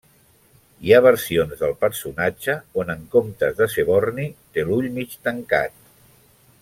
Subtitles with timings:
[0.85, 2.55] Hi ha versions del personatge
[2.85, 4.27] on en comptes de ser borni
[4.57, 5.79] té l'ull mig tancat.